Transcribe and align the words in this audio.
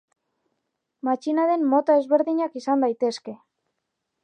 Matxinaden 1.09 1.67
motak 1.75 2.01
ezberdinak 2.03 2.59
izan 2.63 2.87
daitezke. 2.89 3.37